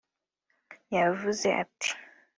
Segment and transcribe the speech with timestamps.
[0.95, 1.91] yavuze ati